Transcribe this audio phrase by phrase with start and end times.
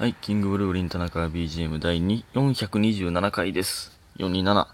[0.00, 3.92] はい、キングブルーリン田中 BGM 第2 427回です。
[4.16, 4.66] 427。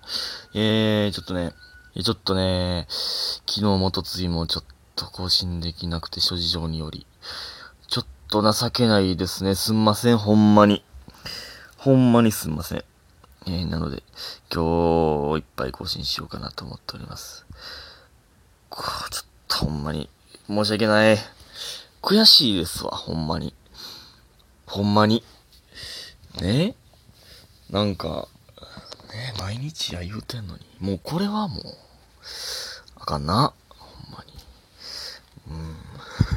[0.54, 1.52] えー、ちょっとね、
[2.00, 7.08] ちょっとね、昨日もとついもちょっと更新できなくて諸事情により、
[7.88, 9.56] ちょっと情けないですね。
[9.56, 10.84] すんません、ほんまに。
[11.76, 12.84] ほんまにすんません。
[13.48, 14.04] えー、なので、
[14.54, 17.44] 今日いっぱい更新しようかなと思っております。
[18.70, 20.08] こちょっとほんまに、
[20.46, 21.18] 申し訳ない。
[22.00, 23.56] 悔しいですわ、ほんまに。
[24.66, 25.22] ほんまに。
[26.40, 26.74] ね？
[27.70, 28.28] なんか、
[29.12, 30.66] ね毎日や言うてんのに。
[30.80, 31.62] もうこれはもう、
[32.96, 33.52] あかんな。
[33.68, 34.32] ほんまに。
[35.48, 35.76] うん。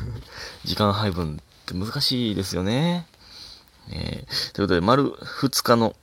[0.64, 3.08] 時間配分って難しいですよね。
[3.92, 5.96] えー、ということで、丸2日の、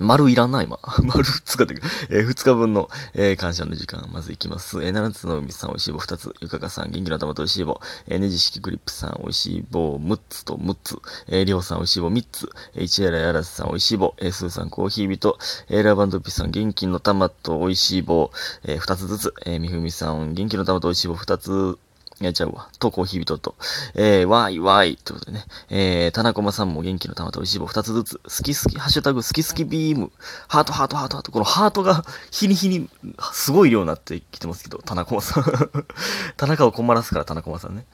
[0.00, 0.78] 丸いらんな、今。
[1.04, 4.82] 丸2日っていうか、えー、2日分の、えー、感謝の時間、まずいきます。
[4.82, 6.34] えー、7つの海さん、おいしい棒2つ。
[6.40, 7.80] ゆかかさん、元気の玉とおいしい棒。
[8.06, 10.96] えー、ねじ式クリップさん、おいしい棒6つと6つ。
[11.28, 12.48] えー、りょうさん、おいしい棒3つ。
[12.74, 14.14] えー、市原やらすさん、おいしい棒。
[14.18, 15.38] えー、すーさん、コーヒー人。
[15.68, 18.30] えー、ラバンドピさん、元気の玉とおいしい棒。
[18.64, 19.34] えー、2つずつ。
[19.44, 21.78] えー、みふみさん、元気の玉とおいしい棒2つ。
[22.20, 22.70] やっちゃうわ。
[22.78, 23.56] と、コーヒー人と、
[23.94, 24.96] えー、わいわい。
[24.96, 25.44] ということでね。
[25.68, 28.20] えー、田中さんも元気の玉と美味しい棒2つずつ。
[28.24, 30.10] 好き好き、ハッシュタグ好き好きビーム。
[30.48, 31.32] ハートハートハートハート。
[31.32, 32.88] このハートが日に日に
[33.32, 35.44] すごい量になってきてますけど、田中さん。
[36.38, 37.84] 田中を困らすから、田中さんね。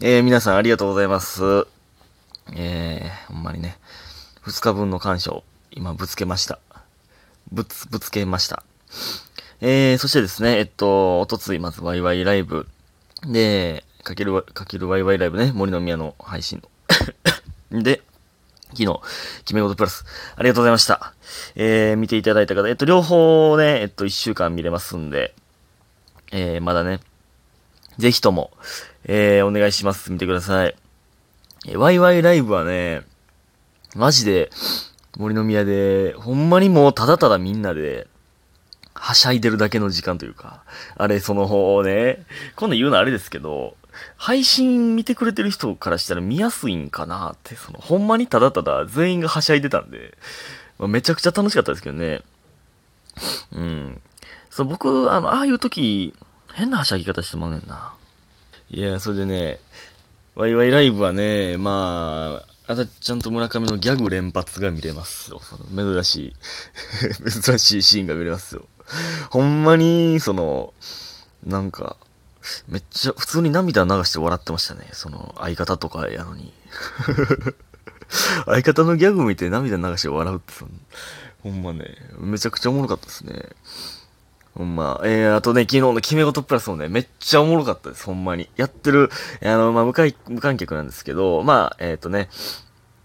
[0.00, 1.66] えー、皆さんありがとうございます。
[2.52, 3.78] えー、ほんまにね。
[4.44, 6.58] 2日分の感謝を今ぶつけました。
[7.50, 8.62] ぶつ、ぶつけました。
[9.62, 12.68] えー、そしてですね、えっと、おとついまずワイワイライブ。
[13.26, 16.62] で、かける、かけるワイワイライブね、森の宮の配信
[17.72, 17.82] の。
[17.82, 18.02] で、
[18.70, 19.00] 昨日、
[19.44, 20.04] 決め事プラス、
[20.36, 21.12] ありがとうございました。
[21.54, 25.34] えー、見ていただいた方、えっと、両方ね、えっと、1週間見れますんで、
[26.30, 27.00] えー、まだね、
[27.98, 28.52] ぜひとも、
[29.04, 30.12] えー、お願いします。
[30.12, 30.76] 見てください。
[31.66, 33.02] えー、ワイワイライブはね、
[33.94, 34.50] マジで、
[35.16, 38.06] 森の宮で、ほんまにもうただただみんなで、
[38.98, 40.62] はしゃいでるだけの時間というか、
[40.96, 42.24] あれ、その方ね、
[42.56, 43.76] 今度言うのあれですけど、
[44.16, 50.16] 配信見てくれてる人からしたら見やすいんかなって、その、ほんまにただただ全員がはしゃいでたんで、
[50.78, 52.22] まあ、めちゃくちゃ楽しかったですけどね。
[53.52, 54.00] うん。
[54.50, 56.14] そう、僕、あの、ああいう時、
[56.54, 57.94] 変なはしゃぎ方してまうねんな。
[58.70, 59.60] いや、それでね、
[60.34, 65.40] ワイワイライブはね、まあ、あたちゃんと村上のギャグ連発が見れますよ。
[65.74, 68.66] 珍しい、 珍しいシーンが見れますよ。
[69.30, 70.72] ほんまに、その、
[71.44, 71.96] なんか、
[72.68, 74.88] めっちゃ、普通に涙流して笑ってましたね。
[74.92, 76.52] その、相方とかやのに。
[78.46, 80.66] 相方のギャグ見て涙流して笑うってそ、
[81.42, 83.48] ほんまね、めちゃくちゃおもろかったですね。
[84.54, 85.00] ほんま。
[85.04, 88.48] えー、あとね、昨日の決め事プラスもね、めっちゃおもろかったです、ほんまに。
[88.56, 89.10] やってる、
[89.42, 92.28] あの、まあ、無観無観客なんですけど、まあ、えっ、ー、とね、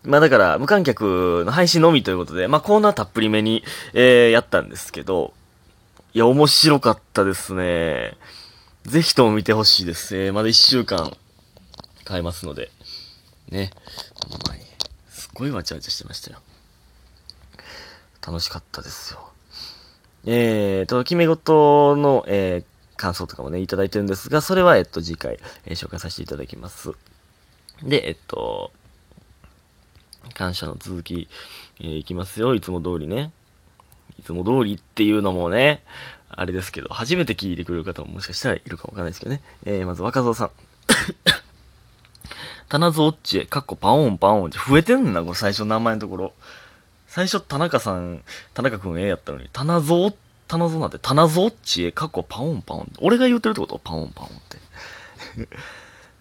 [0.03, 3.63] まあだから、無観客の配信のみということで、まあコーナーたっぷりめに、
[3.93, 5.33] えー、やったんですけど、
[6.13, 8.17] いや、面白かったですね。
[8.83, 10.17] ぜひとも見てほしいです。
[10.17, 11.15] えー、まだ一週間、
[12.03, 12.69] 買えますので。
[13.49, 13.71] ね。
[14.27, 14.65] ほんまに。
[15.09, 16.39] すっごいわちゃわちゃしてましたよ。
[18.27, 19.31] 楽しかったですよ。
[20.25, 26.91] えーと、決め事の、えー、感想とかもね、いただいてるんですが、それは、えっと、次回、えー、紹介させていただきます。
[27.83, 28.73] で、えっと、
[30.33, 31.29] 感謝の続き、
[31.79, 32.53] えー、いきますよ。
[32.53, 33.31] いつも通りね。
[34.21, 35.83] いつも通りっていうのもね、
[36.29, 39.41] あれですけど、初めて聞いてくれる方ももしかしたらいるかもわかんないですけどね。
[39.65, 40.51] えー、まず若造さん。
[42.69, 46.33] 棚津オッチへ、かっこパオンパオンって増えてんな、これ最初の名前のところ。
[47.07, 48.23] 最初田中さん、
[48.53, 50.13] 田中くんええやったのに、棚蔵、
[50.47, 52.91] 棚蔵なんて、棚蔵オッチへ、かっこパオンパオン。
[52.99, 53.79] 俺が言うてるってこと？
[53.83, 54.57] パオンパオンって。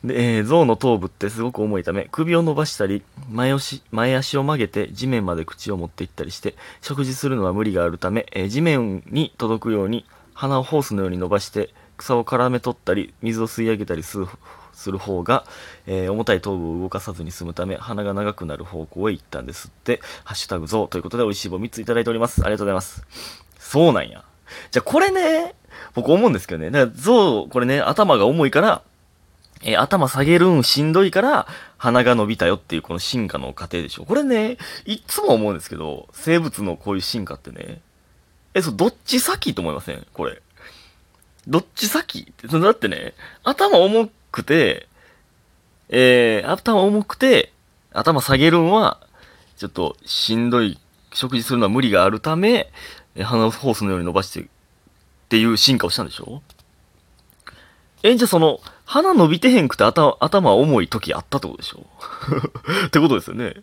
[0.05, 14.27] で、えー、象の頭部ってすごく重いため、首を伸ばしたり、前足、前足を曲げて地面まで口を持っていったりして、食事するのは無理があるため、えー、地面に届くように、鼻をホースのように伸ばして、草を絡め取ったり、水を吸い上げたりする
[14.73, 15.45] する方が、
[15.87, 22.41] えー、重たい頭部を動かさずに済むため、鼻が長くなる方向へ行ったんですって、ハッシュタグ象ということで美味しい棒3ついただいております。
[22.43, 23.05] ありがとうございます。
[23.59, 24.25] そうなんや。
[24.71, 25.55] じゃこれね、
[25.95, 28.83] 僕思うんですけどね、だから象、これね、頭が重いから、
[29.63, 31.47] えー、頭下げるんしんどいから、
[31.77, 34.05] 鼻が伸びたよっていうこの進化の過程でしょ。
[34.05, 37.81] これね、いっつも思うんですけど、生物のこういう進化ってね、
[38.55, 40.07] え、そう、どっち先と思いません？
[40.13, 40.43] これ。
[41.47, 43.15] どっち先、だってね、
[43.45, 44.89] 頭重くて、
[45.89, 47.53] えー、頭重くて、
[47.93, 49.01] 頭下げるんは、
[49.57, 50.79] ちょっとしんどい、
[51.13, 52.71] 食事するのは無理があるため、
[53.21, 54.45] 鼻をホースのように伸ばしてっ
[55.29, 56.43] ていう進化をしたんでしょ
[58.03, 61.87] え、じゃあその、鼻伸びてへんくて頭、頭重い時あったってことでしょ？
[62.87, 63.55] ってことですよね。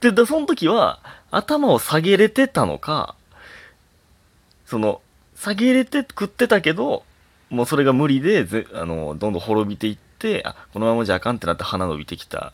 [0.00, 1.00] で、だその時は、
[1.30, 3.14] 頭を下げれてたのか、
[4.66, 5.00] その、
[5.36, 7.04] 下げれて食ってたけど、
[7.50, 12.52] もうそれが無理で、ぜあの、どんどん滅びていって、あ、このままじゃあかんってなって鼻伸びてきた。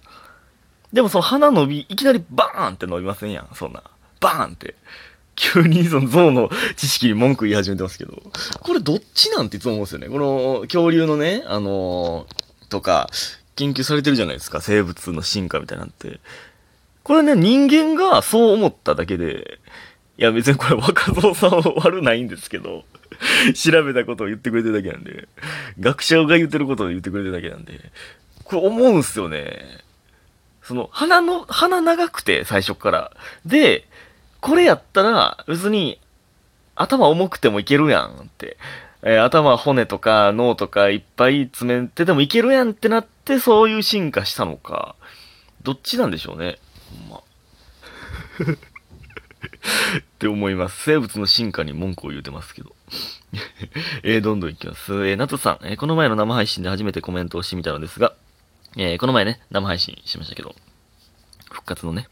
[0.92, 3.82] でもその鼻伸び、いきなりバーンって伸びませんやん、そんな。
[4.20, 4.74] バーンって。
[5.40, 8.22] 急にその象の知識に文句言い始めてますけど、
[8.60, 10.08] これどっちなんていつも思うんですよね。
[10.08, 13.08] この恐竜のね、あのーとか、
[13.56, 16.20] 研究されてるじゃないですか、生物の進化みたいなんて。
[17.02, 19.58] これね、人間がそう思っただけで、
[20.18, 22.84] いや別にこれ若造さんは悪ないんですけど、
[23.54, 25.26] 調べたことを言ってくれてるだけなんで、
[25.78, 27.90] 学者が言ってることを言ってくれてるだけなんで、
[28.44, 29.78] これ思うんすよね。
[30.62, 33.12] その、鼻の、鼻長くて、最初から。
[33.44, 33.88] で、
[34.40, 36.00] これやったら、別に、
[36.74, 38.56] 頭重くてもいけるやんって。
[39.02, 44.94] えー頭、骨とか脳とかいっぱい詰めてでもいけるやんってなって、そういう進化したのか。
[45.62, 46.58] どっちなんでしょうね。
[46.90, 47.16] ほんま。
[50.00, 50.82] って思います。
[50.82, 52.74] 生物の進化に文句を言うてますけど。
[54.02, 54.92] えーどんどんいきます。
[55.06, 58.14] えー、ナトさん、えーこの前の生配信で初めてコメントをしてみたのですが、
[58.76, 60.54] えーこの前ね、生配信しましたけど、
[61.50, 62.08] 復活のね、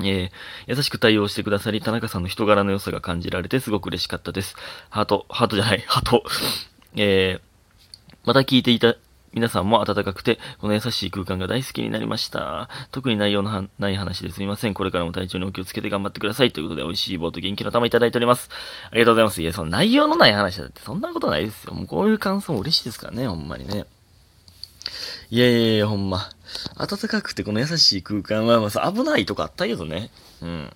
[0.00, 0.30] えー
[0.66, 4.56] 優しく対応してくださり、田中さんの人柄の良さが感じられてすごく嬉しかったです。
[4.90, 6.24] ハート、ハートじゃない、 ハート。
[6.96, 7.54] えー
[8.26, 8.96] また聞いていた
[9.34, 12.70] 皆さんも温かくて、この優しい空間が大好きになりました。
[12.92, 14.74] 特に内容のない話ですみません。
[14.74, 16.52] これからも体調にお気をつけて頑張ってください。
[16.52, 18.48] ということで、美味しい棒と元気の玉いただいております。
[18.90, 19.42] ありがとうございます。
[19.42, 21.74] いや、その内容のない話だって、そんなことないですよ。
[21.74, 23.86] もうこういう感想も嬉しいですからね、ほんまにね。
[25.30, 26.30] いやいやいや、ほんま。
[26.76, 30.10] 暖かくてこの優しい空間は、まあ、危ないとかあったけどね。
[30.40, 30.70] うん。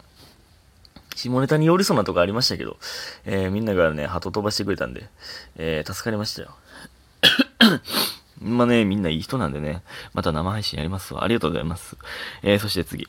[1.14, 2.76] 下ネタに寄りそうなとこありましたけど、
[3.24, 5.08] えーみんながね、鳩飛ばしてくれたんで、
[5.56, 6.54] えー助かりましたよ。
[8.40, 9.82] まあね、みんないい人なんでね、
[10.14, 11.24] また生配信やりますわ。
[11.24, 11.96] ありがとうございます。
[12.42, 13.08] えーそして次。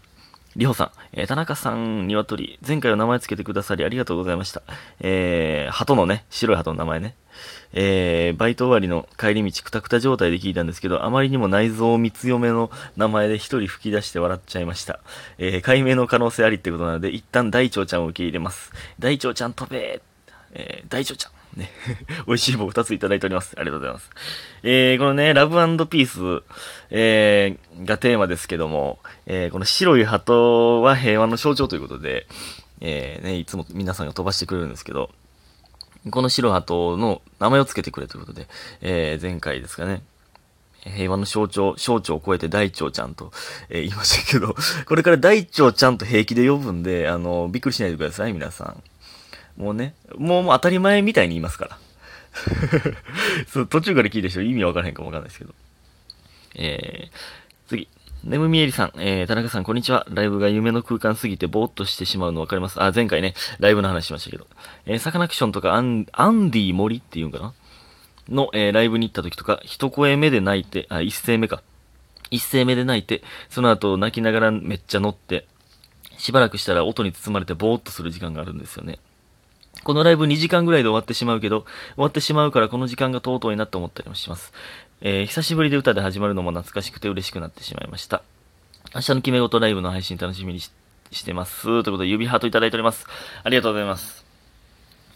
[0.60, 4.62] りほさん、えー田中さん、ニワトリ、前回は名前つけてくださりありがとうございました。
[5.00, 7.16] えー、鳩のね、白い鳩の名前ね。
[7.72, 15.00] えー、バイト終わりの帰り道くたくた状態で聞いたんですけど、あまりにも内臓三つ嫁の名前で一人吹き出して笑っちゃいました。
[15.38, 18.74] えー、解明の可能性ありってことなので、一旦大腸ちゃんを受け入れます。
[19.00, 20.02] 大腸ちゃん飛べー
[20.52, 21.39] えー、大腸ちゃん。
[21.56, 21.72] ね。
[22.28, 23.56] 美味しい棒二ついただいております。
[23.58, 24.10] ありがとうございます。
[24.64, 25.56] えー、このね、ラブ
[25.88, 26.44] ピース、
[26.90, 32.28] えー、がテーマですけども、えー、この白い鳩は平和の象徴ということで、
[32.82, 35.10] えー、ね、いつも皆さんが飛ばしてくれるんですけど、
[36.12, 38.48] この白鳩の名前を付けてくれということで、
[38.82, 40.02] えー、前回ですかね、
[40.84, 43.32] 平和の象徴、象徴を超えて大腸ちゃんと、
[43.70, 44.56] えー言いましたけど、
[44.86, 48.84] これから大腸ちゃんと平気で呼ぶんで、あの、びっくりしないでください、皆さん。
[49.60, 51.78] もうね、もうもう当たり前みたいに言いますから。
[53.48, 55.54] そう、途中から聞いた人意味わからへんかもわかんないですけど。
[56.56, 57.90] えー、次。
[58.24, 60.08] ネムミエリさん、えー、田中さん、こんにちは。
[60.10, 62.82] ライブが夢の空間すぎてぼーっとしてしまうのわかります。
[62.82, 64.48] あ、前回ね、ライブの話しましたけど。
[64.86, 67.54] えー、サカナクションとかアン、アンディ森っていうんかな？
[68.30, 71.62] の、えーライブに行った時とか、一声目で泣いて、あ、一声目か。
[72.32, 75.48] 一声目で泣いて、その後泣きながらめっちゃ乗って、
[76.18, 79.00] しばらくしたら音に包まれてぼーっとする時間があるんですよね。
[79.84, 81.62] このライブ2時間ぐらいで終わってしまうけど、
[81.96, 84.54] 終わってしまうからこの時間がとうとうになって思ったりもします。
[85.02, 88.22] えー久しぶりで歌で始まるのも懐かしくて嬉しくなってしまいました。
[88.94, 90.72] 明日の決め事ライブの配信楽しみにし
[91.24, 91.64] てます。
[91.64, 93.06] ということで指ハートいただいております。
[93.44, 94.26] ありがとうございます。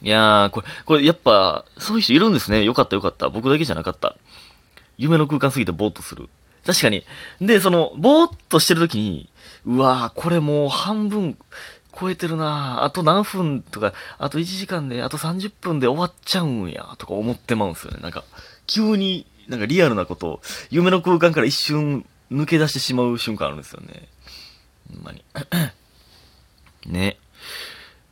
[0.04, 2.64] いやー、これ、これやっぱ、そういう人いるんですね。
[2.64, 3.30] よかったよかった。
[3.30, 4.18] 僕だけじゃなかった。
[4.98, 6.30] 夢の空間すぎてぼーっとする。
[6.66, 7.04] 確かに。
[7.40, 9.30] で、その、ぼーっとしてる時に、
[9.66, 11.38] うわー、これもう半分
[12.00, 18.00] 超えてるなあと何分とか、あと1時間で、あと30分で終わっちゃうんや、とか思ってまうんすよね。
[18.02, 18.24] なんか、
[18.68, 24.08] 急に、なんかリアルなことを、夢の空間から一瞬抜け出してしまう瞬間あるんですよね。
[24.94, 25.24] ほんまに。
[26.88, 27.18] ね。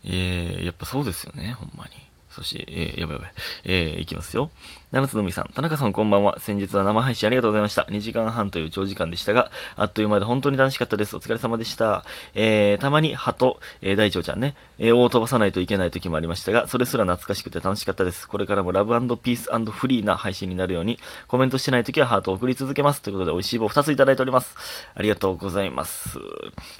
[0.03, 1.91] えー、やっぱそうですよね、ほんまに。
[2.31, 3.33] そして、えー、やばいやばい。
[3.65, 4.49] えー、いきますよ。
[4.91, 6.39] 七つのみさん、田中さんこんばんは。
[6.39, 7.83] 先日は生配信ありがとうございました。
[7.83, 11.15] 2時間半という長時間でしたが、あっという間で本当に楽しかったです。
[11.15, 12.03] お疲れ様でした。
[12.33, 18.27] えー、たまに鳩、えー、大腸ちゃんね、えー、を飛ばさないといけない時もありましたが、それすら懐かしくて楽しかったです。
[18.27, 23.01] これからもラブピースフリーな配信になるように、コメントしてない時はハートを送り続けます。
[23.01, 24.55] ということで、美味しい棒2ついただいております。
[24.93, 26.19] ありがとうございます。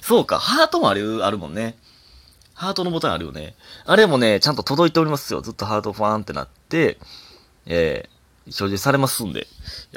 [0.00, 1.76] そうか、ハートもある、あるもんね。
[2.62, 3.56] ハートのボタンあるよね。
[3.84, 5.40] あれもね、ちゃんと届いておりますよ。
[5.40, 6.96] ずっとハートファーンってなって、
[7.66, 9.48] えー、表示されますんで。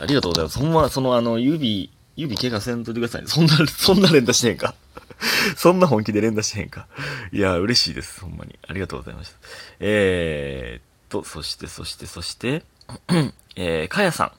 [0.01, 0.57] ありがとうございます。
[0.57, 3.27] ほんま、そのあの、指、指怪我せんといてくださいね。
[3.27, 4.73] そんな、そんな連打してへんか。
[5.55, 6.87] そんな本気で連打してへんか。
[7.31, 8.21] いや、嬉しいです。
[8.21, 8.57] ほんまに。
[8.67, 9.35] ありがとうございました。
[9.79, 12.63] えーっと、そして、そして、そして、
[13.55, 14.31] えー、かやさん。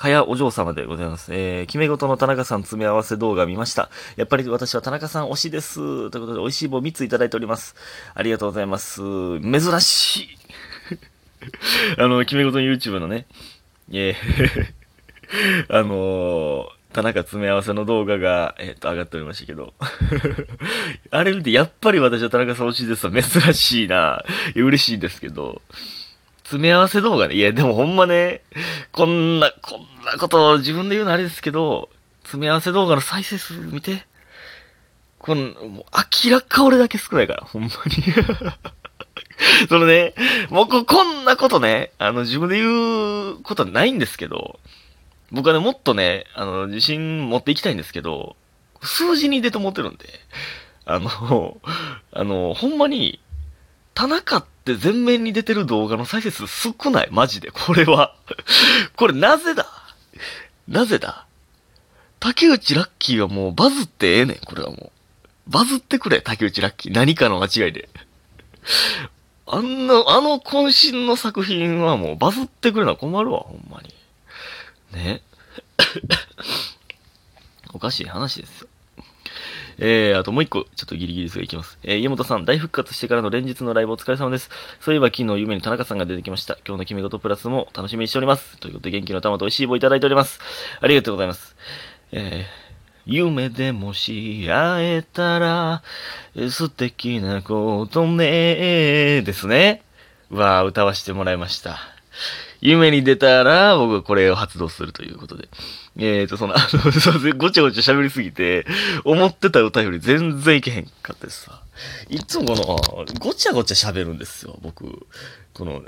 [0.00, 1.34] かやお嬢様でございます。
[1.34, 3.90] えー、決め事の田中さん詰め合わせ動画見ました。
[4.16, 5.74] やっぱり私は田中さん推しです。
[5.76, 7.74] ということで、美味しい棒3ついただいております。
[8.14, 9.02] ありがとうございます。
[9.42, 10.28] 珍しい。
[11.98, 13.26] あの、決め事の YouTube のね、
[13.92, 19.74] えー あのー、田中詰め合わせの動画が、えっ、と、上がっておりましたけど。
[21.12, 23.10] あれ見て、やっぱり私は田中さん推しです。
[23.10, 24.24] 珍しいな。
[24.54, 25.60] 嬉しいんですけど。
[26.50, 27.36] 詰め合わせ動画ね。
[27.36, 28.42] いや、でもほんまね、
[28.90, 31.88] こんな、こんなこと自分で言うのあれですけど、
[32.24, 34.04] 詰め合わせ動画の再生数見て。
[35.20, 35.84] この、もう
[36.24, 37.74] 明らか俺だけ少ないから、ほんまに。
[39.68, 40.14] そのね、
[40.48, 44.58] もうこ、んなことね、あの、自分で言うことはないんですけど、
[45.30, 48.34] 僕はね、もっとね、あの、自信持っていきたいんですけど、
[48.82, 50.08] 数字に出て思ってるんで、
[50.84, 51.60] あの、
[52.10, 53.20] あの、ほんまに、
[54.00, 57.08] 田中って全面に出てる動画の再生数少ない？
[57.10, 57.50] マジで。
[57.50, 58.16] これは。
[58.96, 59.66] これなぜだ？
[60.66, 61.26] なぜだ？
[62.18, 64.38] 竹内ラッキーはもうバズってええねん。
[64.38, 64.90] これはも
[65.46, 65.50] う。
[65.50, 66.94] バズってくれ、竹内ラッキー。
[66.94, 67.90] 何かの間違いで。
[69.46, 73.94] あんな、あの渾身の作品はもうバズってくれな困るわ、ほんまに。
[74.94, 75.20] ね。
[77.74, 78.68] おかしい話ですよ。
[79.82, 81.78] えー、あともう一個、ちょっとギリギリですがいきます。
[81.82, 84.50] えー、家元さん、大復活してからの連日のライブお疲れ様です。
[84.80, 86.58] そういえば昨日夢に田中さんが出てきました。
[86.66, 88.58] 今日の決め事プラスも楽しみにしております。
[88.58, 90.38] ということで元気の玉と美味しい棒いただいております。
[90.80, 91.56] ありがとうございます。
[92.12, 92.44] えー、
[93.06, 95.82] 夢でもし会えたら、
[96.50, 99.82] 素敵なことねですね。
[100.30, 101.78] わー、歌わせてもらいました。
[102.60, 105.48] 夢に出たら、僕はこれを発動するということで。
[105.98, 108.66] えーと、その、あの、 ごちゃごちゃ喋りすぎて、
[109.04, 111.62] 思ってた歌より全然いけへんかったですさ。
[112.08, 112.54] いつもこ
[112.96, 115.06] の、ごちゃごちゃ喋るんですよ、僕。
[115.54, 115.82] この、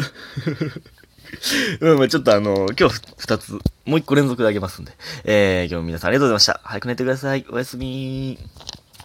[1.81, 3.53] うん、まあちょっとあの、今日二つ、
[3.85, 4.93] もう一個連続であげますんで。
[5.25, 6.61] えー、今日も皆さんありがとうございました。
[6.65, 7.45] 早く寝てください。
[7.51, 8.39] おやすみ